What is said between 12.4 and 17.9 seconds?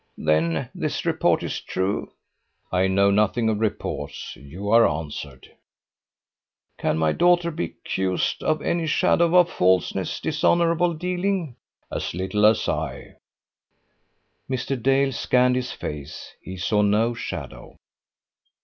as I." Mr. Dale scanned his face. He saw no shadow.